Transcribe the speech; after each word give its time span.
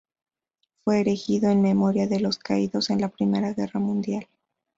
Fue 0.83 0.99
erigido 0.99 1.51
en 1.51 1.61
memoria 1.61 2.07
de 2.07 2.19
los 2.19 2.39
caídos 2.39 2.89
en 2.89 3.01
la 3.01 3.09
Primera 3.09 3.53
Guerra 3.53 3.79
Mundial. 3.79 4.25